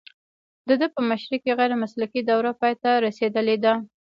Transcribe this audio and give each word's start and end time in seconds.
د 0.67 0.69
ده 0.79 0.87
په 0.95 0.99
مشرۍ 1.09 1.37
کې 1.43 1.57
غیر 1.59 1.71
مسلکي 1.83 2.21
دوره 2.29 2.51
پای 2.59 2.73
ته 2.83 2.91
رسیدلې 3.05 3.57
ده 3.63 3.73